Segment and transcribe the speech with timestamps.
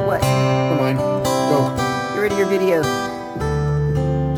[0.00, 0.22] what?
[0.22, 0.98] Never mind.
[0.98, 2.14] Go.
[2.14, 2.82] You're in your video.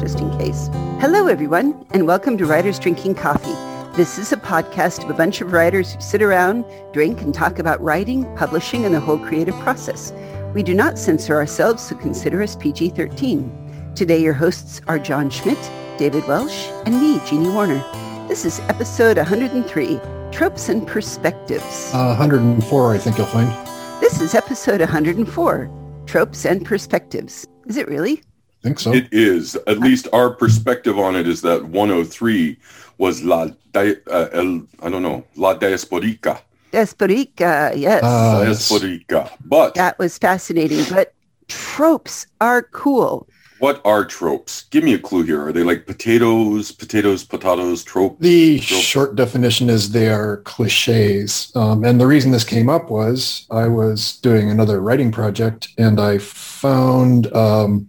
[0.00, 0.68] Just in case.
[1.00, 3.54] Hello, everyone, and welcome to Writers Drinking Coffee.
[3.96, 7.60] This is a podcast of a bunch of writers who sit around, drink, and talk
[7.60, 10.12] about writing, publishing, and the whole creative process.
[10.54, 13.94] We do not censor ourselves, so consider us PG-13.
[13.94, 17.78] Today, your hosts are John Schmidt, David Welsh, and me, Jeannie Warner.
[18.26, 20.00] This is episode 103,
[20.32, 21.94] Tropes and Perspectives.
[21.94, 23.63] Uh, 104, I think you'll find.
[24.00, 25.70] This is episode 104,
[26.06, 27.46] Tropes and Perspectives.
[27.66, 28.22] Is it really?
[28.22, 28.92] I think so.
[28.92, 29.56] It is.
[29.66, 32.56] At least our perspective on it is that 103
[32.98, 36.40] was La, Di- uh, El, I don't know, La Diasporica.
[36.72, 38.02] Diasporica, yes.
[38.02, 38.70] Uh, yes.
[38.70, 39.30] Diasporica.
[39.44, 40.84] But that was fascinating.
[40.90, 41.14] But
[41.48, 43.28] tropes are cool.
[43.64, 44.64] What are tropes?
[44.64, 45.46] Give me a clue here.
[45.46, 48.20] Are they like potatoes, potatoes, potatoes, tropes?
[48.20, 48.82] The Trope.
[48.82, 51.50] short definition is they are cliches.
[51.56, 55.98] Um, and the reason this came up was I was doing another writing project and
[55.98, 57.88] I found um,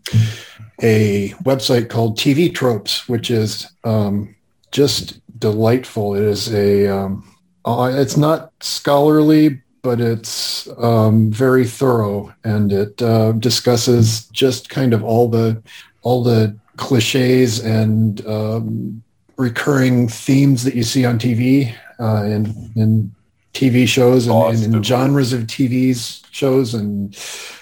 [0.81, 4.33] a website called TV Tropes, which is um,
[4.71, 6.15] just delightful.
[6.15, 12.99] It is a, um, uh, it's not scholarly, but it's um, very thorough and it
[13.03, 15.61] uh, discusses just kind of all the
[16.01, 19.03] all the cliches and um,
[19.37, 23.13] recurring themes that you see on TV uh, in in
[23.53, 27.15] TV shows and, and in genres of TV's shows and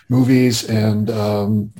[0.08, 1.74] movies and um,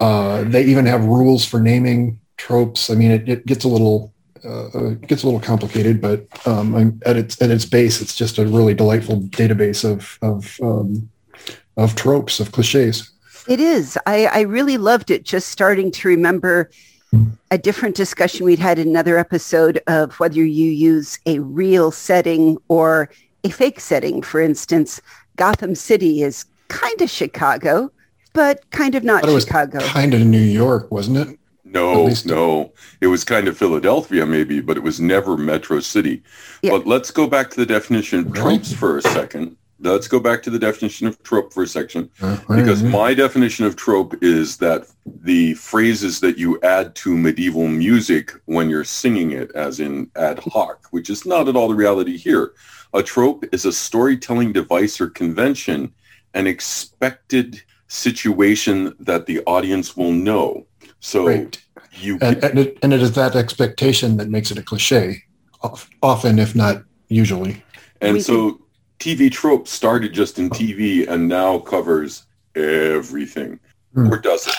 [0.00, 2.90] uh, they even have rules for naming tropes.
[2.90, 4.13] I mean, it, it gets a little
[4.44, 8.38] uh, it gets a little complicated, but um, at its at its base, it's just
[8.38, 11.08] a really delightful database of of um,
[11.76, 13.10] of tropes of cliches.
[13.46, 13.98] It is.
[14.06, 15.24] I, I really loved it.
[15.24, 16.70] Just starting to remember
[17.50, 22.58] a different discussion we'd had in another episode of whether you use a real setting
[22.68, 23.10] or
[23.44, 24.22] a fake setting.
[24.22, 25.00] For instance,
[25.36, 27.92] Gotham City is kind of Chicago,
[28.32, 29.80] but kind of not it was Chicago.
[29.80, 31.38] kind of New York, wasn't it?
[31.74, 32.72] No, no.
[33.00, 36.22] It was kind of Philadelphia maybe, but it was never Metro City.
[36.62, 36.70] Yeah.
[36.70, 39.56] But let's go back to the definition of tropes for a second.
[39.80, 42.08] Let's go back to the definition of trope for a section.
[42.22, 47.66] Uh, Because my definition of trope is that the phrases that you add to medieval
[47.66, 51.74] music when you're singing it, as in ad hoc, which is not at all the
[51.74, 52.52] reality here.
[52.94, 55.92] A trope is a storytelling device or convention,
[56.34, 60.66] an expected situation that the audience will know.
[61.04, 64.62] So right, you and and it, and it is that expectation that makes it a
[64.62, 65.22] cliche,
[66.02, 67.62] often if not usually.
[68.00, 68.62] And We so
[69.00, 73.60] TV trope started just in TV and now covers everything.
[73.92, 74.10] Hmm.
[74.10, 74.54] Or does it?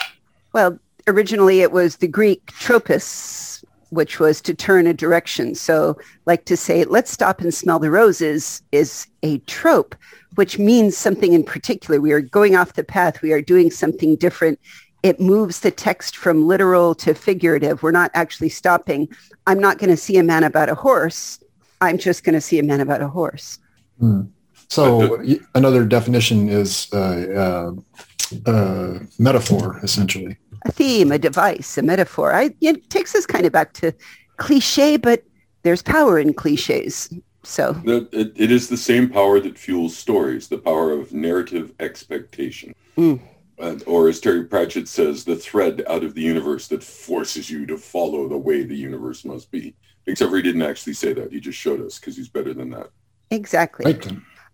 [0.54, 5.56] Well, originally it was the Greek tropos, which was to turn a direction.
[5.56, 5.98] So
[6.28, 9.96] like to say, let's stop and smell the roses is a trope,
[10.36, 12.00] which means something in particular.
[12.00, 13.24] We are going off the path.
[13.24, 14.60] We are doing something different.
[15.06, 17.84] It moves the text from literal to figurative.
[17.84, 19.08] We're not actually stopping.
[19.46, 21.40] I'm not going to see a man about a horse.
[21.80, 23.60] I'm just going to see a man about a horse.
[24.00, 24.22] Hmm.
[24.68, 26.98] So y- another definition is uh,
[27.44, 30.38] uh, uh, metaphor, essentially.
[30.66, 32.34] a theme, a device, a metaphor.
[32.34, 33.94] I, it takes us kind of back to
[34.38, 35.22] cliche, but
[35.62, 37.14] there's power in cliches.
[37.44, 42.74] So It, it is the same power that fuels stories, the power of narrative expectation.
[42.98, 43.20] Mm.
[43.58, 47.66] And, or as Terry Pratchett says, the thread out of the universe that forces you
[47.68, 49.76] to follow the way the universe must be.
[50.08, 51.32] Except for he didn't actually say that.
[51.32, 52.90] He just showed us because he's better than that.
[53.32, 53.94] exactly.
[53.94, 54.12] Right.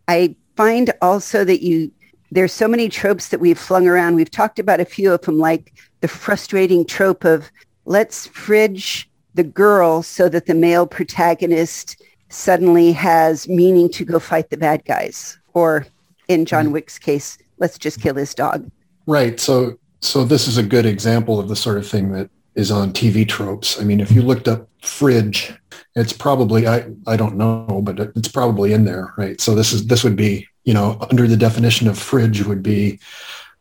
[0.07, 1.91] I find also that you
[2.31, 4.15] there's so many tropes that we've flung around.
[4.15, 7.51] We've talked about a few of them, like the frustrating trope of
[7.85, 14.49] let's fridge the girl so that the male protagonist suddenly has meaning to go fight
[14.49, 15.37] the bad guys.
[15.53, 15.85] Or
[16.29, 16.71] in John mm.
[16.71, 18.69] Wick's case, let's just kill his dog.
[19.05, 19.39] Right.
[19.39, 22.91] So so this is a good example of the sort of thing that is on
[22.91, 23.79] TV tropes.
[23.79, 25.53] I mean, if you looked up fridge,
[25.95, 29.39] it's probably I I don't know, but it's probably in there, right?
[29.39, 32.99] So this is this would be you know under the definition of fridge would be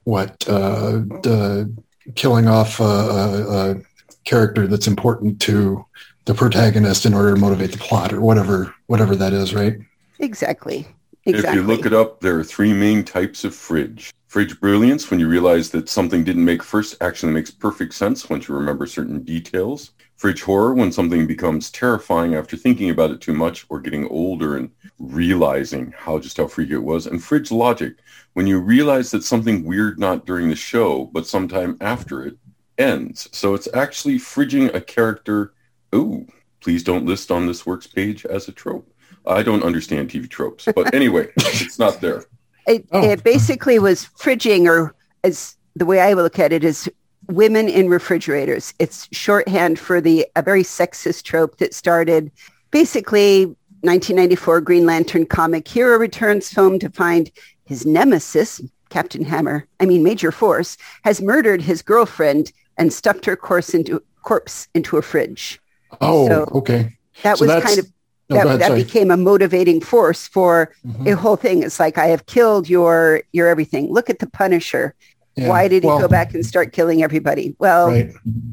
[0.04, 0.92] what uh,
[1.22, 1.72] the
[2.14, 3.76] killing off a, a, a
[4.24, 5.84] character that's important to
[6.24, 9.78] the protagonist in order to motivate the plot or whatever whatever that is, right?
[10.18, 10.86] Exactly.
[11.26, 11.50] Exactly.
[11.50, 14.12] If you look it up, there are three main types of fridge.
[14.30, 18.46] Fridge brilliance, when you realize that something didn't make first action makes perfect sense once
[18.46, 19.90] you remember certain details.
[20.14, 24.56] Fridge horror, when something becomes terrifying after thinking about it too much or getting older
[24.56, 27.08] and realizing how just how freaky it was.
[27.08, 27.94] And fridge logic,
[28.34, 32.36] when you realize that something weird not during the show, but sometime after it
[32.78, 33.28] ends.
[33.32, 35.54] So it's actually fridging a character.
[35.92, 36.24] Ooh,
[36.60, 38.88] please don't list on this works page as a trope.
[39.26, 42.26] I don't understand TV tropes, but anyway, it's not there.
[42.70, 43.02] It, Oh.
[43.02, 44.94] it basically was fridging, or
[45.24, 46.88] as the way I look at it is
[47.26, 48.74] women in refrigerators.
[48.78, 52.30] It's shorthand for the a very sexist trope that started
[52.70, 53.46] basically
[53.82, 55.66] 1994 Green Lantern comic.
[55.66, 57.30] Hero returns home to find
[57.64, 63.36] his nemesis, Captain Hammer, I mean Major Force, has murdered his girlfriend and stuffed her
[63.36, 65.60] corpse into corpse into a fridge.
[66.00, 66.96] Oh, So- okay.
[67.22, 67.86] That So was kind of
[68.30, 71.04] No, that, ahead, that became a motivating force for Mhm.
[71.04, 71.62] the whole thing.
[71.62, 73.92] It's like I have killed your your everything.
[73.92, 74.94] Look at the Punisher.
[75.36, 75.48] Yeah.
[75.48, 77.54] Why did he Well, go back and start killing everybody?
[77.58, 78.12] Well, Right.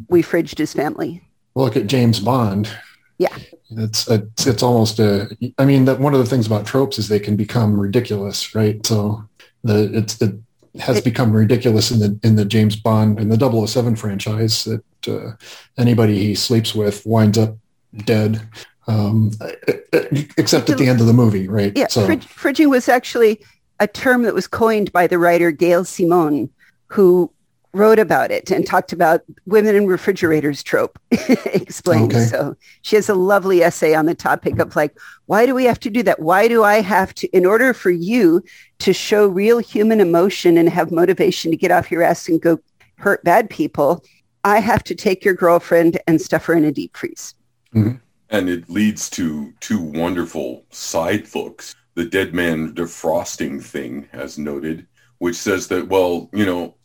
[0.10, 1.22] we fridged his family.
[1.56, 2.70] Look at James Bond.
[3.18, 3.36] Yeah.
[3.72, 5.30] It's it's, it's almost a.
[5.58, 8.84] I mean, that one of the things about tropes is they can become ridiculous, right?
[8.86, 9.24] So
[9.64, 10.36] the it's it
[10.80, 14.84] has It- become ridiculous in the in the James Bond in the 007 franchise that
[15.08, 15.32] uh,
[15.78, 17.58] anybody he sleeps with winds up
[18.06, 18.42] dead,
[18.88, 19.32] um,
[20.38, 21.74] except at the end of the movie, right?
[21.76, 23.44] Yeah, So fridg- fridging was actually
[23.80, 26.50] a term that was coined by the writer Gail Simone,
[26.88, 27.32] who
[27.74, 32.14] wrote about it and talked about women in refrigerators trope explained.
[32.14, 32.26] Okay.
[32.26, 34.98] So she has a lovely essay on the topic of like,
[35.28, 36.20] why do we have to do that?
[36.20, 38.42] Why do I have to, in order for you
[38.80, 42.58] to show real human emotion and have motivation to get off your ass and go
[42.96, 44.04] hurt bad people,
[44.44, 47.36] I have to take your girlfriend and stuff her in a deep freeze.
[48.30, 51.76] And it leads to two wonderful side looks.
[51.96, 54.86] The dead man defrosting thing, as noted,
[55.20, 56.76] which says that, well, you know,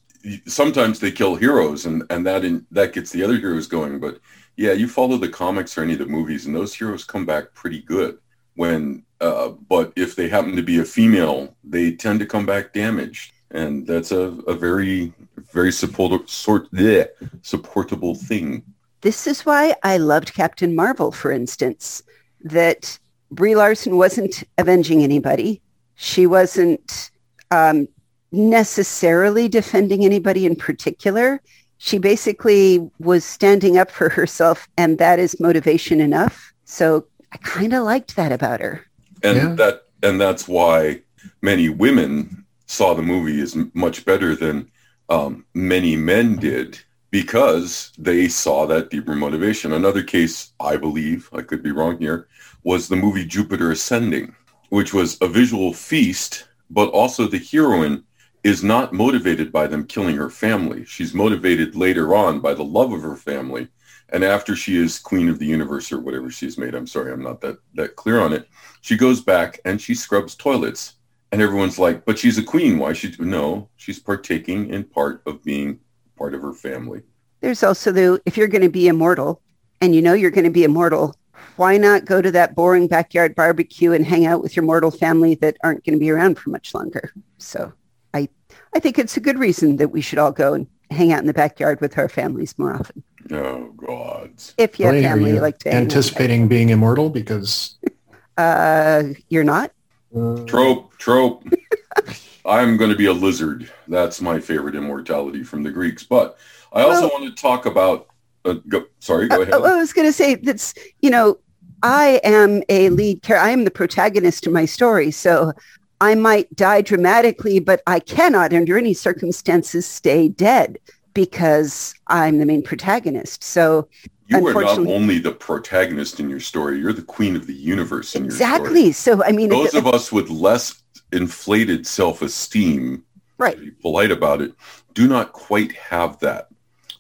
[0.47, 4.01] sometimes they kill heroes and, and that in, that gets the other heroes going.
[4.01, 4.21] But
[4.57, 7.53] yeah, you follow the comics or any of the movies and those heroes come back
[7.55, 8.19] pretty good
[8.55, 12.73] when, uh, but if they happen to be a female, they tend to come back
[12.73, 13.33] damaged.
[13.51, 15.13] And that's a, a very,
[15.53, 17.09] very support, sort, bleh,
[17.43, 18.63] supportable thing.
[19.03, 22.03] This is why I loved Captain Marvel, for instance,
[22.45, 22.99] that
[23.31, 25.61] Brie Larson wasn't avenging anybody.
[25.97, 27.11] She wasn't
[27.51, 27.89] um,
[28.31, 31.41] necessarily defending anybody in particular.
[31.79, 36.53] She basically was standing up for herself, and that is motivation enough.
[36.65, 38.85] So I kind of liked that about her.
[39.25, 39.55] and Yeah.
[39.57, 41.01] that and that's why
[41.43, 44.69] many women saw the movie as m- much better than
[45.09, 46.81] um, many men did
[47.13, 49.73] because they saw that deeper motivation.
[49.73, 52.27] Another case, I believe, I could be wrong here,
[52.65, 54.35] was the movie Jupiter Ascending,
[54.71, 58.03] which was a visual feast, but also the heroine
[58.43, 60.85] is not motivated by them killing her family.
[60.85, 63.69] She's motivated later on by the love of her family.
[64.09, 67.23] And after she is queen of the universe or whatever she's made, I'm sorry, I'm
[67.23, 68.49] not that, that clear on it
[68.83, 70.97] she goes back and she scrubs toilets
[71.31, 75.43] and everyone's like but she's a queen why should no she's partaking in part of
[75.43, 75.79] being
[76.23, 77.01] part of her family
[77.41, 79.41] There's also the if you're going to be immortal
[79.81, 81.17] and you know you're going to be immortal,
[81.57, 85.35] why not go to that boring backyard barbecue and hang out with your mortal family
[85.43, 87.13] that aren't going to be around for much longer?
[87.39, 87.73] So
[88.15, 88.29] I
[88.77, 91.27] I think it's a good reason that we should all go and hang out in
[91.27, 93.03] the backyard with our families more often.
[93.33, 95.93] oh gods If you have Ray, are family you you like to hang out with.
[95.97, 97.79] anticipating being immortal because
[98.39, 99.73] Uh, you're not?
[100.17, 101.43] uh, trope trope
[102.45, 106.39] i'm going to be a lizard that's my favorite immortality from the greeks but
[106.73, 108.09] i also Well- want to talk about
[108.45, 111.39] uh, go, sorry go Uh, ahead I was going to say that's, you know,
[111.85, 113.47] I am a lead character.
[113.47, 115.13] I am the protagonist in my story.
[115.13, 115.53] So
[116.01, 120.79] I might die dramatically, but I cannot under any circumstances stay dead
[121.15, 123.45] because I'm the main protagonist.
[123.45, 123.89] So
[124.27, 128.17] you are not only the protagonist in your story you're the queen of the universe
[128.17, 128.91] in your story exactly.
[128.93, 130.82] So, I mean, those it- of us with less
[131.13, 133.05] inflated self-esteem
[133.39, 133.61] right.
[133.61, 134.55] be polite about it,
[134.95, 136.49] do not quite have that,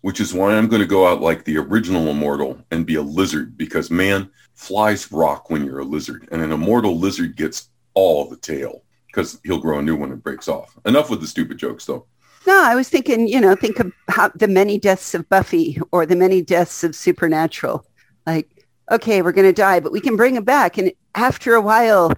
[0.02, 3.02] which is why I'm going to go out like the original immortal and be a
[3.02, 8.28] lizard because man, flies rock when you're a lizard and an immortal lizard gets all
[8.28, 10.76] the tail because he'll grow a new one and breaks off.
[10.86, 12.06] Enough with the stupid jokes though.
[12.46, 16.06] No, I was thinking, you know, think of how the many deaths of Buffy or
[16.06, 17.86] the many deaths of Supernatural.
[18.26, 20.76] Like, okay, we're going to die, but we can bring it back.
[20.76, 22.12] And after a while,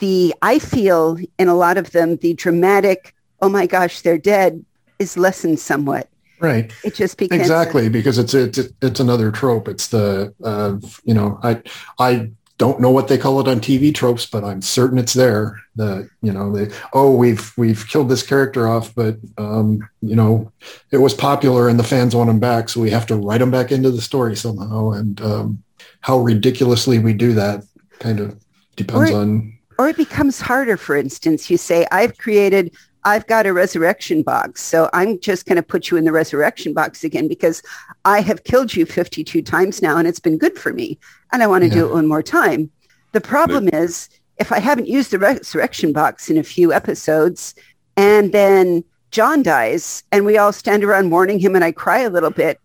[0.00, 4.64] the, I feel in a lot of them, the dramatic, oh my gosh, they're dead
[4.98, 6.08] is lessened somewhat.
[6.40, 6.72] right.
[6.84, 9.68] It just becomes exactly because it's it's it's another trope.
[9.68, 11.62] It's the uh, you know i
[11.98, 15.56] i don't know what they call it on tv tropes but i'm certain it's there.
[15.76, 20.52] The you know they oh we've we've killed this character off but um you know
[20.90, 23.50] it was popular and the fans want him back so we have to write him
[23.50, 24.90] back into the story somehow.
[24.90, 25.62] And um
[26.02, 27.64] how ridiculously we do that
[27.98, 28.38] kind of
[28.76, 30.76] depends Or- on or it becomes harder.
[30.76, 34.60] For instance, you say, I've created, I've got a resurrection box.
[34.60, 37.62] So I'm just going to put you in the resurrection box again because
[38.04, 40.98] I have killed you 52 times now and it's been good for me.
[41.32, 42.70] And I want to do it one more time.
[43.12, 47.54] The problem is if I haven't used the resurrection box in a few episodes
[47.96, 52.10] and then John dies and we all stand around mourning him and I cry a
[52.10, 52.60] little bit,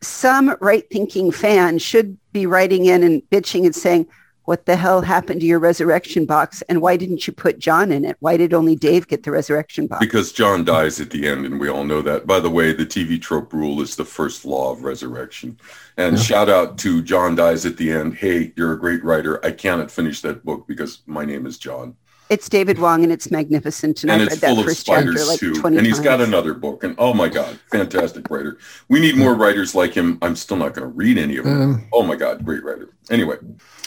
[0.00, 4.06] some right thinking fan should be writing in and bitching and saying,
[4.46, 8.04] what the hell happened to your resurrection box and why didn't you put John in
[8.04, 8.16] it?
[8.20, 10.00] Why did only Dave get the resurrection box?
[10.00, 12.28] Because John dies at the end and we all know that.
[12.28, 15.58] By the way, the TV trope rule is the first law of resurrection.
[15.96, 16.22] And yeah.
[16.22, 18.14] shout out to John dies at the end.
[18.14, 19.44] Hey, you're a great writer.
[19.44, 21.96] I cannot finish that book because my name is John.
[22.28, 24.04] It's David Wong and it's magnificent.
[24.04, 25.60] And, and I've it's full of spiders like too.
[25.64, 26.84] And he's got another book.
[26.84, 28.58] And oh my God, fantastic writer.
[28.88, 30.18] We need more writers like him.
[30.22, 31.62] I'm still not going to read any of them.
[31.74, 32.90] Um, oh my God, great writer.
[33.10, 33.36] Anyway.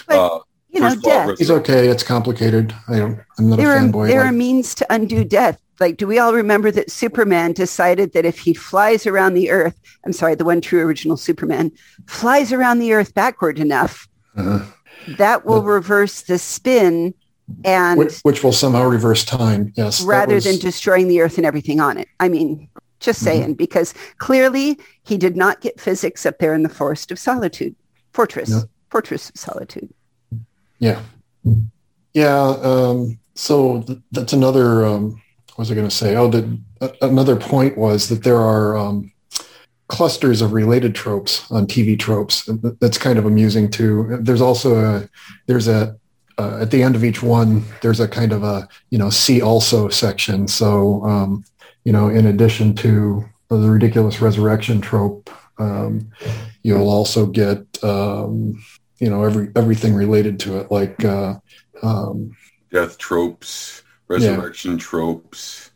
[0.09, 0.39] uh,
[0.71, 1.38] you know, death.
[1.38, 1.88] He's okay.
[1.88, 2.75] It's complicated.
[2.88, 3.19] I don't.
[3.38, 4.05] I'm not there a fanboy.
[4.05, 5.59] Are, there like, are means to undo death.
[5.79, 9.79] Like, do we all remember that Superman decided that if he flies around the Earth,
[10.05, 11.71] I'm sorry, the one true original Superman
[12.05, 14.65] flies around the Earth backward enough, uh,
[15.17, 17.13] that will reverse the spin
[17.63, 19.73] and which, which, will somehow reverse time.
[19.75, 20.43] Yes, rather was...
[20.43, 22.07] than destroying the Earth and everything on it.
[22.19, 22.67] I mean,
[22.99, 23.25] just mm-hmm.
[23.25, 23.53] saying, mm-hmm.
[23.53, 27.75] because clearly he did not get physics up there in the Forest of Solitude,
[28.11, 28.63] Fortress, no.
[28.89, 29.89] Fortress of Solitude.
[30.79, 31.01] Yeah.
[32.13, 32.55] Yeah.
[32.62, 36.15] Um, so th- that's another, um, what was I going to say?
[36.15, 36.59] Oh, the,
[37.01, 39.12] another point was that there are um,
[39.88, 42.50] clusters of related tropes on TV tropes.
[42.79, 44.17] That's kind of amusing too.
[44.21, 45.09] There's also a,
[45.48, 45.98] there's a,
[46.38, 49.41] uh, at the end of each one, there's a kind of a, you know, see
[49.41, 50.48] also section.
[50.48, 51.43] So, um,
[51.83, 56.09] you know, in addition to the ridiculous resurrection trope, um,
[56.63, 58.63] you'll also get um,
[58.99, 61.35] you know every everything related to it, like uh,
[61.81, 62.35] um,
[62.71, 64.77] death tropes, resurrection yeah.
[64.77, 65.71] tropes,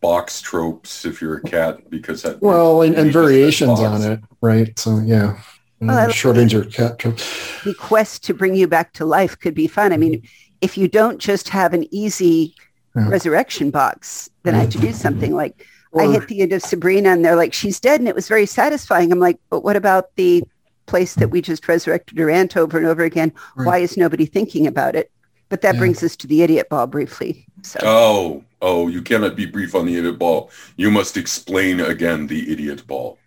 [0.00, 1.04] box tropes.
[1.04, 4.78] If you're a cat, because that well, and, and variations on it, right?
[4.78, 5.40] So yeah.
[5.80, 7.62] Well, Schrodinger cat tropes.
[7.64, 9.94] The quest to bring you back to life could be fun.
[9.94, 10.22] I mean,
[10.60, 12.54] if you don't just have an easy
[12.94, 13.08] yeah.
[13.08, 16.62] resurrection box, then I have to do something like or, I hit the end of
[16.62, 18.00] Sabrina and they're like, she's dead.
[18.00, 19.10] And it was very satisfying.
[19.10, 20.44] I'm like, but what about the
[20.90, 23.32] place that we just resurrected her aunt over and over again.
[23.54, 23.66] Right.
[23.66, 25.10] Why is nobody thinking about it?
[25.48, 25.80] But that yeah.
[25.80, 27.46] brings us to the idiot ball briefly.
[27.62, 27.78] So.
[27.82, 30.50] Oh, oh, you cannot be brief on the idiot ball.
[30.76, 33.18] You must explain again the idiot ball.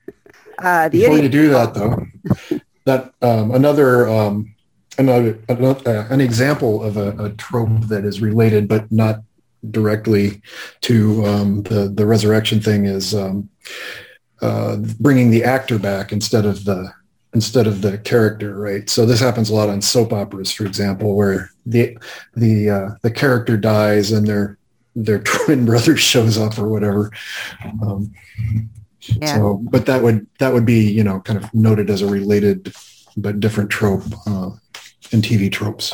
[0.59, 2.05] Uh, the Before you do that, though,
[2.85, 4.53] that um, another um,
[4.97, 9.23] another, another uh, an example of a, a, trope that is related but not
[9.71, 10.41] directly
[10.81, 13.49] to um, the the resurrection thing is um,
[14.41, 16.93] uh, bringing the actor back instead of the
[17.33, 18.89] instead of the character, right?
[18.89, 21.97] So this happens a lot on soap operas, for example, where the
[22.35, 24.57] the uh, the character dies and their
[24.95, 27.11] their twin brother shows up or whatever.
[27.81, 28.13] Um,
[28.99, 29.35] yeah.
[29.35, 32.73] So, but that would that would be you know kind of noted as a related
[33.17, 34.51] but different trope uh,
[35.11, 35.93] in TV tropes.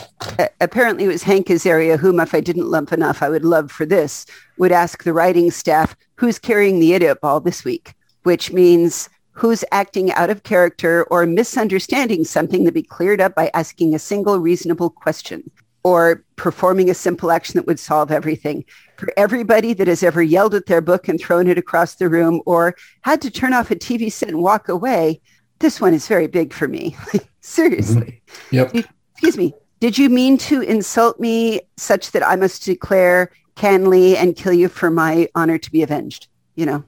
[0.62, 3.86] apparently, it was Hank Azaria, whom, if I didn't lump enough, I would love for
[3.86, 4.26] this,
[4.58, 7.94] would ask the writing staff, "Who's carrying the idiot ball this week?"
[8.24, 13.50] Which means who's acting out of character or misunderstanding something to be cleared up by
[13.54, 15.50] asking a single reasonable question
[15.84, 18.66] or performing a simple action that would solve everything.
[18.98, 22.42] For everybody that has ever yelled at their book and thrown it across the room
[22.46, 25.22] or had to turn off a TV set and walk away,
[25.60, 26.98] this one is very big for me.
[27.40, 28.22] Seriously.
[28.52, 28.56] Mm-hmm.
[28.56, 28.86] Yep.
[29.14, 29.54] Excuse me.
[29.80, 34.68] Did you mean to insult me such that I must declare kanly and kill you
[34.68, 36.28] for my honor to be avenged?
[36.56, 36.84] You know?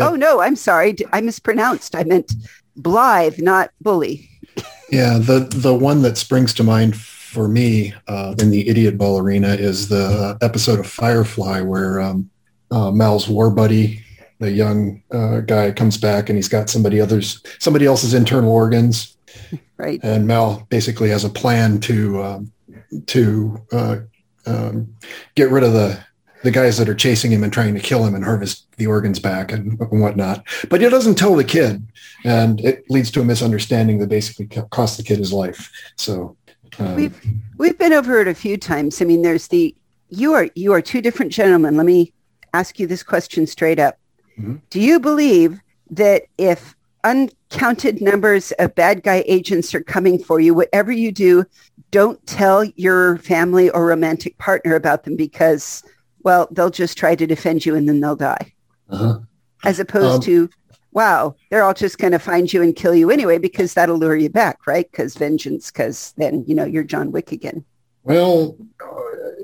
[0.00, 0.96] Oh no, I'm sorry.
[1.12, 1.94] I mispronounced.
[1.94, 2.32] I meant
[2.76, 4.28] blithe, not bully.
[4.90, 9.18] yeah, the the one that springs to mind for me uh, in the idiot ball
[9.18, 12.30] arena is the episode of Firefly where um,
[12.70, 14.02] uh, Mal's war buddy,
[14.38, 19.16] the young uh, guy, comes back and he's got somebody others somebody else's internal organs.
[19.76, 20.00] Right.
[20.02, 22.52] And Mal basically has a plan to um,
[23.06, 23.96] to uh,
[24.46, 24.94] um,
[25.34, 26.02] get rid of the
[26.46, 29.18] the guys that are chasing him and trying to kill him and harvest the organs
[29.18, 30.46] back and, and whatnot.
[30.70, 31.82] But he doesn't tell the kid,
[32.24, 35.72] and it leads to a misunderstanding that basically costs the kid his life.
[35.96, 36.36] So
[36.78, 37.20] um, we've
[37.58, 39.02] we've been over it a few times.
[39.02, 39.74] I mean, there's the
[40.08, 41.76] you are you are two different gentlemen.
[41.76, 42.12] Let me
[42.54, 43.98] ask you this question straight up.
[44.38, 44.56] Mm-hmm.
[44.70, 45.58] Do you believe
[45.90, 51.44] that if uncounted numbers of bad guy agents are coming for you, whatever you do,
[51.90, 55.82] don't tell your family or romantic partner about them because
[56.26, 58.52] well, they'll just try to defend you and then they'll die.
[58.90, 59.20] Uh-huh.
[59.62, 60.50] As opposed um, to,
[60.90, 64.16] wow, they're all just going to find you and kill you anyway because that'll lure
[64.16, 64.90] you back, right?
[64.90, 67.64] Because vengeance, because then, you know, you're John Wick again.
[68.02, 68.96] Well, uh,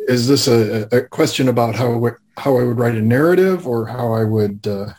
[0.08, 4.12] is this a, a, question about how how I would write a narrative or how
[4.12, 4.66] I would?
[4.66, 4.92] Uh,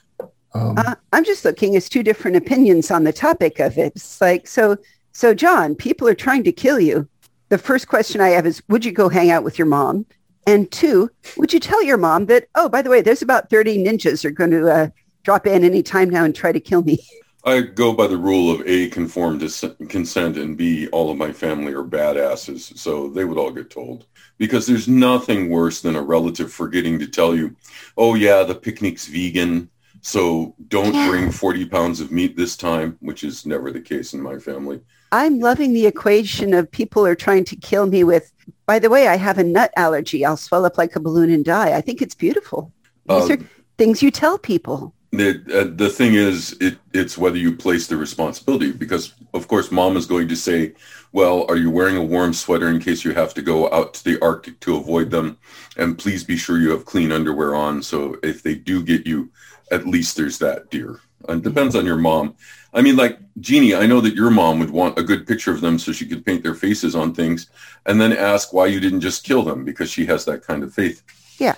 [0.54, 0.78] um...
[0.78, 3.92] uh, I'm just looking as two different opinions on the topic of it.
[3.98, 4.78] It's like so.
[5.12, 7.10] So, John, people are trying to kill you
[7.54, 10.08] the first question I have is, would you go hang out with your mom?
[10.46, 13.84] And two, would you tell your mom that, oh, by the way, there's about 30
[13.84, 14.88] ninjas are going to uh,
[15.24, 17.00] drop in any time now and try to kill me?
[17.46, 21.34] I go by the rule of A, conform to consent, and B, all of my
[21.34, 22.78] family are badasses.
[22.78, 24.06] So they would all get told.
[24.38, 27.56] Because there's nothing worse than a relative forgetting to tell you,
[27.98, 29.70] oh, yeah, the picnic's vegan.
[30.04, 31.10] So don't yeah.
[31.10, 34.82] bring 40 pounds of meat this time, which is never the case in my family.
[35.14, 38.34] I'm loving the equation of people are trying to kill me with,
[38.66, 40.26] by the way, I have a nut allergy.
[40.26, 41.78] I'll swell up like a balloon and die.
[41.78, 42.74] I think it's beautiful.
[43.08, 43.38] These uh, are
[43.78, 44.94] things you tell people.
[45.14, 49.72] The, uh, the thing is, it, it's whether you place the responsibility because, of course,
[49.72, 50.74] mom is going to say,
[51.14, 54.04] well, are you wearing a warm sweater in case you have to go out to
[54.04, 55.38] the Arctic to avoid them?
[55.78, 57.84] And please be sure you have clean underwear on.
[57.84, 59.30] So if they do get you,
[59.72, 61.00] at least there's that, dear.
[61.30, 62.36] And depends on your mom.
[62.74, 65.62] I mean, like Jeannie, I know that your mom would want a good picture of
[65.62, 67.50] them so she could paint their faces on things
[67.86, 70.74] and then ask why you didn't just kill them because she has that kind of
[70.74, 71.04] faith.
[71.40, 71.56] Yeah,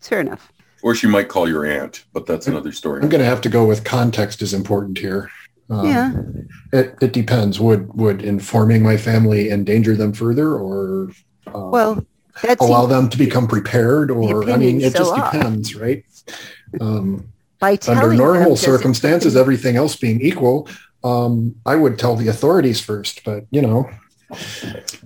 [0.00, 0.52] fair enough.
[0.82, 3.02] Or she might call your aunt, but that's another story.
[3.02, 5.30] I'm going to have to go with context is important here.
[5.70, 6.12] Um, yeah.
[6.72, 7.60] It, it depends.
[7.60, 11.10] Would would informing my family endanger them further or
[11.48, 12.06] uh, well,
[12.60, 15.32] allow them to become prepared or I mean, it so just off.
[15.32, 16.04] depends, right?
[16.80, 20.68] Um, by under normal circumstances, everything else being equal,
[21.04, 23.24] um, I would tell the authorities first.
[23.24, 23.90] But you know,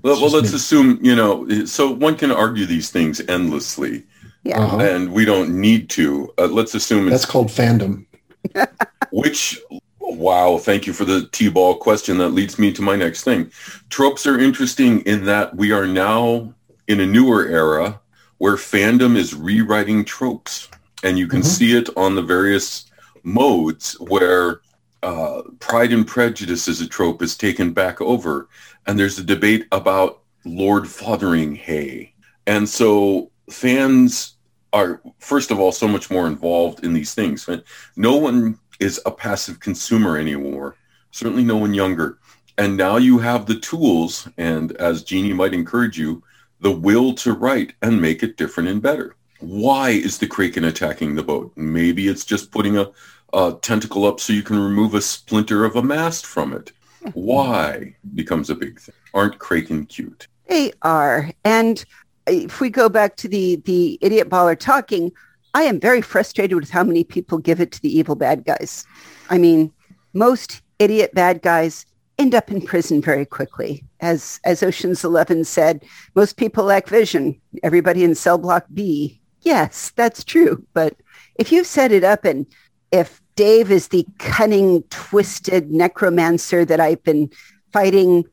[0.03, 0.57] well, well let's me.
[0.57, 1.65] assume you know.
[1.65, 4.05] So one can argue these things endlessly,
[4.45, 4.79] yeah, uh-huh.
[4.79, 6.33] and we don't need to.
[6.39, 8.07] Uh, let's assume that's called fandom.
[9.13, 9.61] which
[10.05, 12.19] Wow, thank you for the T-ball question.
[12.19, 13.51] That leads me to my next thing.
[13.89, 16.53] Tropes are interesting in that we are now
[16.89, 18.01] in a newer era
[18.39, 20.69] where fandom is rewriting tropes
[21.03, 21.49] and you can mm-hmm.
[21.49, 22.87] see it on the various
[23.23, 24.61] modes where
[25.03, 28.49] uh, Pride and Prejudice as a trope is taken back over,
[28.87, 32.13] and there's a debate about Lord Fotheringhay,
[32.47, 34.37] and so fans
[34.73, 37.49] are first of all so much more involved in these things.
[37.97, 40.77] No one is a passive consumer anymore.
[41.11, 42.19] Certainly, no one younger.
[42.59, 46.23] And now you have the tools, and as Jeannie might encourage you,
[46.61, 51.15] the will to write and make it different and better why is the kraken attacking
[51.15, 51.53] the boat?
[51.57, 52.91] Maybe it's just putting a,
[53.33, 56.73] a tentacle up so you can remove a splinter of a mast from it.
[57.15, 58.95] Why becomes a big thing.
[59.13, 60.29] Aren't kraken cute?
[60.47, 61.33] They are.
[61.45, 61.85] And
[62.29, 65.11] if we go back to the the idiot baller talking,
[65.55, 68.87] I am very frustrated with how many people give it to the evil bad guys.
[69.31, 69.73] I mean,
[70.13, 71.85] most idiot bad guys
[72.19, 73.83] end up in prison very quickly.
[73.99, 77.41] As as Ocean's Eleven said, most people lack vision.
[77.65, 80.65] Everybody in cell block B yes, that's true.
[80.73, 80.97] But
[81.37, 82.47] if you've set it up and
[82.91, 87.31] if Dave is the cunning, twisted necromancer that I've been
[87.73, 88.25] fighting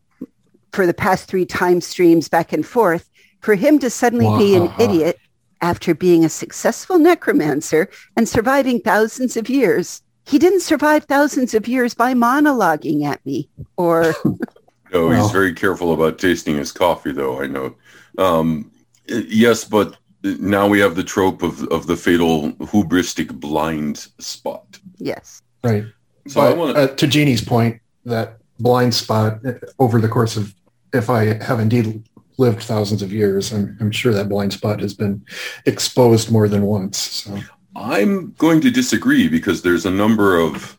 [0.72, 3.10] for the past three time streams back and forth,
[3.42, 5.18] for him to suddenly be an idiot
[5.62, 11.68] after being a successful necromancer and surviving thousands of years, he didn't survive thousands of
[11.68, 14.14] years by monologuing at me or.
[14.94, 17.76] no, he's very careful about tasting his coffee, though, I know.
[18.18, 18.72] Um,
[19.08, 24.80] yes, but now we have the trope of, of the fatal hubristic blind spot.
[24.98, 25.42] Yes.
[25.64, 25.86] Right.
[26.28, 30.38] So but, I want uh, to Jeannie's point that blind spot uh, over the course
[30.38, 30.54] of,
[30.94, 32.04] if I have indeed
[32.38, 35.26] lived thousands of years, I'm, I'm sure that blind spot has been
[35.66, 36.98] exposed more than once.
[36.98, 37.38] So.
[37.76, 40.78] I'm going to disagree because there's a number of,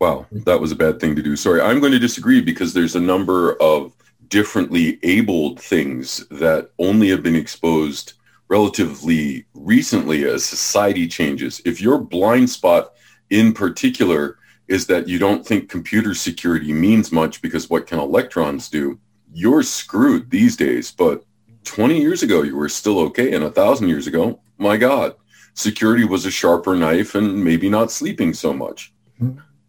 [0.00, 1.36] wow, that was a bad thing to do.
[1.36, 1.60] Sorry.
[1.60, 3.92] I'm going to disagree because there's a number of
[4.28, 8.14] differently abled things that only have been exposed
[8.48, 11.60] relatively recently as society changes.
[11.64, 12.92] If your blind spot
[13.30, 14.38] in particular
[14.68, 18.98] is that you don't think computer security means much because what can electrons do,
[19.32, 20.90] you're screwed these days.
[20.90, 21.24] But
[21.64, 23.34] 20 years ago, you were still okay.
[23.34, 25.14] And a thousand years ago, my God,
[25.54, 28.92] security was a sharper knife and maybe not sleeping so much.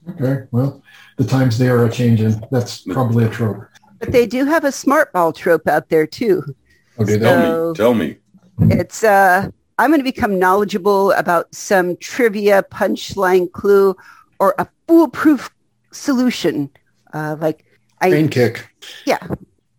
[0.09, 0.47] Okay.
[0.51, 0.81] Well,
[1.17, 2.41] the times they are a changing.
[2.51, 3.65] That's probably a trope.
[3.99, 6.55] But they do have a smart ball trope out there too.
[6.99, 7.75] Okay, so tell me.
[7.75, 8.17] Tell me.
[8.61, 13.95] It's uh I'm going to become knowledgeable about some trivia, punchline clue,
[14.37, 15.49] or a foolproof
[15.93, 16.69] solution.
[17.13, 17.65] Uh, like
[18.01, 18.69] I Brain kick.
[19.05, 19.25] Yeah.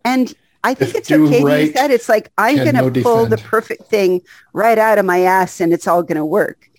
[0.04, 0.32] And
[0.64, 1.90] I think if it's okay right, to use that.
[1.90, 3.32] It's like I'm going to no pull defend.
[3.32, 4.22] the perfect thing
[4.54, 6.70] right out of my ass and it's all going to work,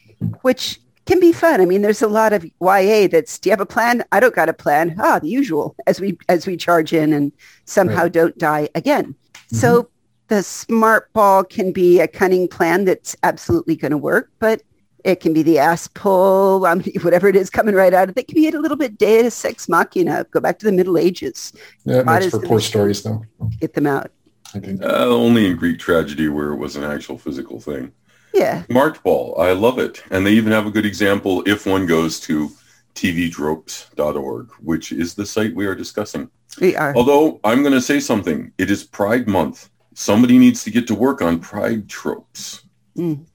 [0.42, 1.62] which can be fun.
[1.62, 4.04] I mean, there's a lot of YA that's, do you have a plan?
[4.12, 4.96] I don't got a plan.
[5.00, 7.32] Ah, the usual as we, as we charge in and
[7.66, 8.14] somehow right.
[8.14, 9.16] don't die again.
[9.34, 9.56] Mm-hmm.
[9.56, 9.90] So
[10.28, 14.62] the smart ball can be a cunning plan that's absolutely going to work, but
[15.04, 18.22] It can be the ass pull, um, whatever it is coming right out of it.
[18.22, 20.26] It can be a little bit deus ex machina.
[20.32, 21.54] Go back to the Middle Ages.
[21.86, 23.24] Yeah, it makes for poor stories, though.
[23.60, 24.12] Get them out.
[24.54, 24.84] I think.
[24.84, 27.92] Uh, only in Greek tragedy where it was an actual physical thing.
[28.34, 28.63] Yeah.
[28.65, 30.04] Smart Ball, I love it.
[30.12, 32.52] And they even have a good example if one goes to
[32.96, 36.30] tvtropes.org, which is the site we are discussing.
[36.60, 36.94] We are.
[36.96, 39.70] Although I'm going to say something, it is Pride Month.
[39.94, 42.63] Somebody needs to get to work on Pride tropes.
[42.98, 43.26] Mm.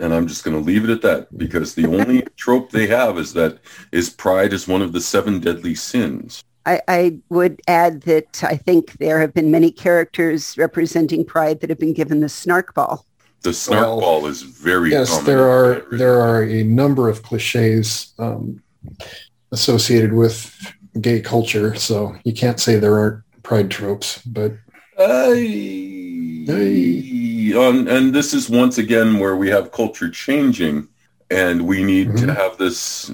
[0.00, 3.18] And I'm just going to leave it at that because the only trope they have
[3.18, 3.58] is that
[3.90, 6.44] is pride is one of the seven deadly sins.
[6.66, 11.70] I, I would add that I think there have been many characters representing pride that
[11.70, 13.06] have been given the snark ball.
[13.42, 17.22] The snark Well, ball is very Yes, common there are there are a number of
[17.22, 18.62] cliches um,
[19.52, 20.52] associated with
[21.00, 24.20] gay culture, so you can't say there aren't pride tropes.
[24.26, 24.54] But
[24.96, 26.46] Hey.
[27.54, 30.88] Um, and this is once again where we have culture changing
[31.30, 32.36] and we need to Mhm.
[32.36, 33.10] have this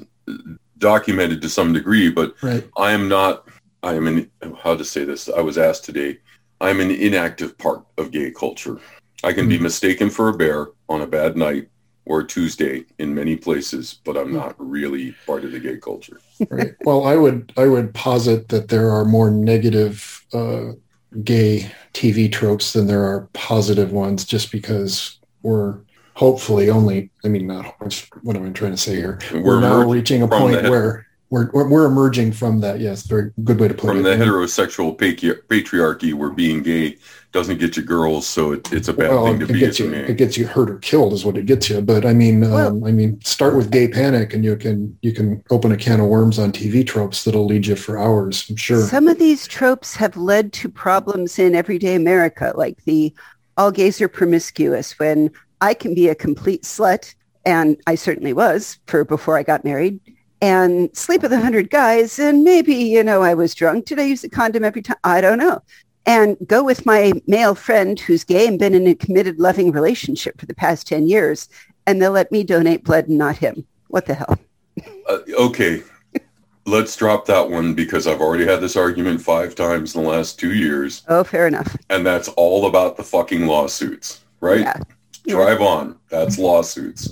[0.79, 2.11] documented to some degree.
[2.11, 3.47] But right, I am not,
[3.83, 4.31] I am an,
[4.63, 5.29] how to say this?
[5.29, 6.19] I was asked today,
[6.61, 8.79] I'm an inactive part of gay culture.
[9.25, 11.69] I can be mistaken for a bear on a bad night
[12.07, 16.21] or a Tuesday in many places, but I'm not really part of the gay culture.
[16.51, 16.75] right.
[16.85, 20.73] well, I would I would posit that there are more negative uh,
[21.23, 25.79] gay TV tropes than there are positive ones, just because we're
[26.15, 27.11] hopefully only.
[27.25, 27.75] I mean, not
[28.23, 29.19] what am I trying to say here?
[29.33, 32.79] We're, now reaching a point where we're, we're we're emerging from that.
[32.79, 34.03] Yes, very good way to put from it.
[34.03, 36.97] the heterosexual patriarchy where being gay
[37.33, 39.81] doesn't get you girls, so it, it's a bad well, thing to it be gets
[39.81, 40.05] as a you man.
[40.05, 41.81] it gets you hurt or killed is what it gets you.
[41.81, 45.43] But I mean, um, I mean, start with gay panic, and you can you can
[45.51, 48.49] open a can of worms on TV tropes that'll lead you for hours.
[48.49, 48.83] I'm sure.
[48.83, 53.13] Some of these tropes have led to problems in everyday America, like the
[53.57, 57.13] all gays are promiscuous when I can be a complete slut,
[57.45, 59.99] and I certainly was for before I got married,
[60.45, 63.87] and sleep with a hundred guys, and maybe, you know, I was drunk.
[63.87, 64.99] Did I use a condom every time?
[65.03, 65.63] I don't know.
[66.05, 70.39] And go with my male friend who's gay and been in a committed, loving relationship
[70.39, 71.49] for the past 10 years,
[71.87, 73.67] and they'll let me donate blood and not him.
[73.89, 74.39] What the hell?
[75.09, 75.83] Uh, okay,
[76.67, 80.39] let's drop that one because I've already had this argument five times in the last
[80.39, 81.75] two years, Oh, fair enough.
[81.89, 84.61] and that's all about the fucking lawsuits, right?
[84.61, 84.77] Yeah.
[85.25, 85.37] Yeah.
[85.37, 85.99] Drive on.
[86.11, 87.09] That's lawsuits.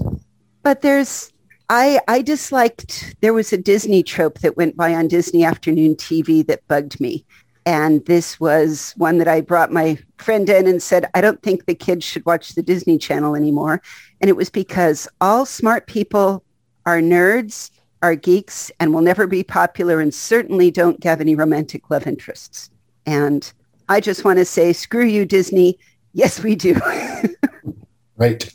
[0.62, 1.31] But there's,
[1.74, 6.46] I, I disliked, there was a Disney trope that went by on Disney afternoon TV
[6.46, 7.24] that bugged me.
[7.64, 11.64] And this was one that I brought my friend in and said, I don't think
[11.64, 13.80] the kids should watch the Disney Channel anymore.
[14.20, 16.44] And it was because all smart people
[16.84, 17.70] are nerds,
[18.02, 22.68] are geeks, and will never be popular and certainly don't have any romantic love interests.
[23.06, 23.50] And
[23.88, 25.78] I just want to say, screw you, Disney.
[26.12, 26.78] Yes, we do.
[28.18, 28.52] Right.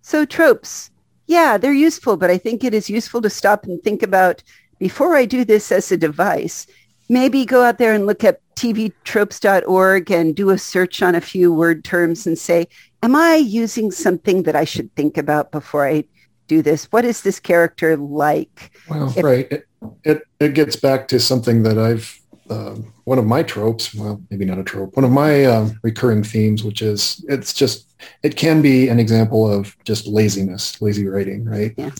[0.00, 0.90] So tropes,
[1.32, 4.42] yeah, they're useful, but I think it is useful to stop and think about
[4.78, 6.66] before I do this as a device,
[7.08, 11.52] maybe go out there and look at tvtropes.org and do a search on a few
[11.52, 12.66] word terms and say,
[13.02, 16.04] am I using something that I should think about before I
[16.48, 16.86] do this?
[16.92, 18.72] What is this character like?
[18.88, 19.48] Well, If- right.
[19.50, 19.66] It,
[20.04, 22.20] it it gets back to something that I've
[22.52, 23.94] um, one of my tropes.
[23.94, 24.96] Well, maybe not a trope.
[24.96, 29.50] One of my um, recurring themes, which is it's just it can be an example
[29.50, 31.44] of just laziness, lazy writing.
[31.44, 31.74] Right.
[31.76, 31.90] Yeah.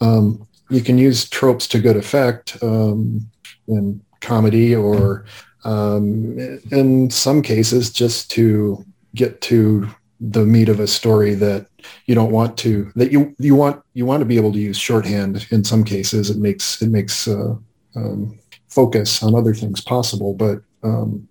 [0.00, 3.28] Um, you can use tropes to good effect um,
[3.68, 5.24] in comedy or
[5.64, 6.38] um,
[6.70, 9.88] in some cases just to get to
[10.20, 11.66] the meat of a story that
[12.06, 14.76] you don't want to that you you want you want to be able to use
[14.76, 17.54] shorthand in some cases it makes it makes uh,
[17.96, 18.38] um,
[18.70, 21.28] focus on other things possible but um,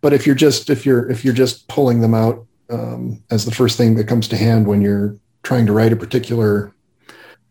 [0.00, 3.50] but if you're just if you're if you're just pulling them out um, as the
[3.50, 6.72] first thing that comes to hand when you're trying to write a particular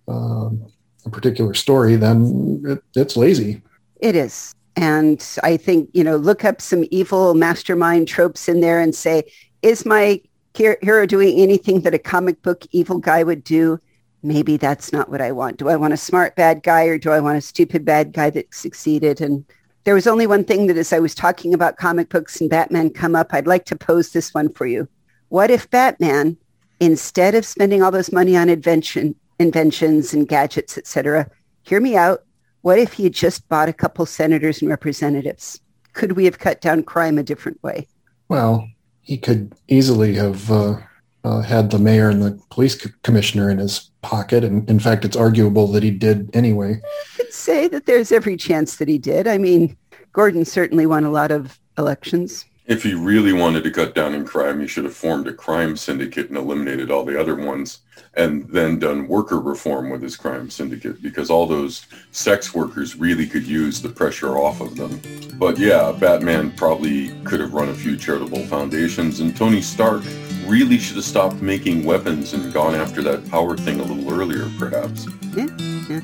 [0.08, 0.65] um,
[1.06, 3.62] a particular story then it, it's lazy
[4.02, 4.54] It is.
[4.76, 9.24] And I think, you know, look up some evil mastermind tropes in there and say,
[9.62, 10.21] is my
[10.54, 13.80] hero doing anything that a comic book evil guy would do?
[14.26, 15.58] Maybe that's not what I want.
[15.58, 18.32] Do I want a smart bad guy or do I want a stupid bad guy
[18.32, 19.22] that succeeded?
[19.22, 19.46] And
[19.84, 22.90] there was only one thing that as I was talking about comic books and Batman
[22.90, 24.90] come up, I'd like to pose this one for you.
[25.30, 26.38] What if Batman,
[26.80, 31.30] instead of spending all this money on invention, inventions and gadgets, etc.,
[31.62, 32.24] hear me out,
[32.62, 35.62] what if he had just bought a couple senators and representatives?
[35.94, 37.88] Could we have cut down crime a different way?
[38.28, 38.68] Well,
[39.02, 40.78] he could easily have uh,
[41.24, 45.04] uh, had the mayor and the police co- commissioner in his pocket, and in fact,
[45.04, 46.80] it's arguable that he did anyway.
[47.20, 49.28] I'd say that there's every chance that he did.
[49.28, 49.76] I mean,
[50.13, 52.46] Gordon certainly won a lot of elections.
[52.68, 55.76] If he really wanted to cut down in crime, he should have formed a crime
[55.76, 57.80] syndicate and eliminated all the other ones
[58.15, 63.28] and then done worker reform with his crime syndicate because all those sex workers really
[63.28, 65.02] could use the pressure off of them.
[65.38, 70.04] But yeah, Batman probably could have run a few charitable foundations and Tony Stark
[70.46, 74.50] really should have stopped making weapons and gone after that power thing a little earlier,
[74.58, 75.08] perhaps.
[75.36, 75.48] Yeah,
[75.90, 76.02] yeah.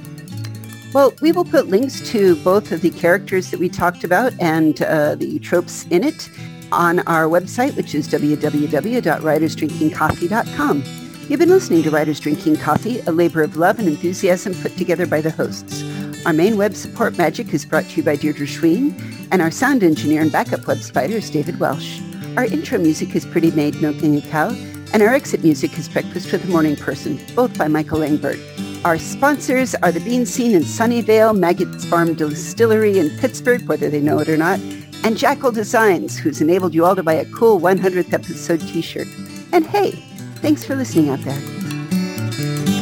[0.93, 4.81] Well, we will put links to both of the characters that we talked about and
[4.81, 6.29] uh, the tropes in it
[6.71, 10.83] on our website, which is www.writersdrinkingcoffee.com.
[11.29, 15.05] You've been listening to Writers Drinking Coffee, a labor of love and enthusiasm put together
[15.05, 15.81] by the hosts.
[16.25, 18.93] Our main web support magic is brought to you by Deirdre Schween,
[19.31, 22.01] and our sound engineer and backup web spider is David Welsh.
[22.37, 24.51] Our intro music is Pretty Maid Milking a Cow,
[24.93, 28.39] and our exit music is Breakfast with the Morning Person, both by Michael Langbert.
[28.85, 33.99] Our sponsors are the Bean Scene in Sunnyvale, Maggie's Farm Distillery in Pittsburgh, whether they
[33.99, 34.61] know it or not,
[35.03, 39.07] and Jackal Designs, who's enabled you all to buy a cool 100th episode t-shirt.
[39.51, 39.91] And hey,
[40.35, 42.80] thanks for listening out there.